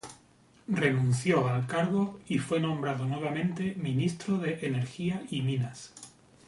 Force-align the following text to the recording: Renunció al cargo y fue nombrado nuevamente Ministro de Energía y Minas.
Renunció 0.67 1.47
al 1.47 1.67
cargo 1.67 2.21
y 2.27 2.39
fue 2.39 2.59
nombrado 2.59 3.05
nuevamente 3.05 3.75
Ministro 3.75 4.39
de 4.39 4.57
Energía 4.65 5.21
y 5.29 5.43
Minas. 5.43 5.93